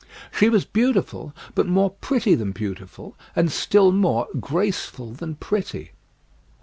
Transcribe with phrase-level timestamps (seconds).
[0.35, 5.91] She was beautiful, but more pretty than beautiful; and still more graceful than pretty.